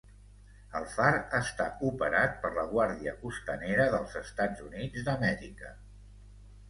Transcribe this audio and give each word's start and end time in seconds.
El 0.79 0.85
far 0.93 1.09
està 1.39 1.67
operat 1.89 2.33
per 2.45 2.51
la 2.57 2.65
Guàrdia 2.73 3.15
Costanera 3.27 3.85
dels 3.97 4.17
Estats 4.25 4.65
Units 4.71 5.07
d'Amèrica. 5.11 5.71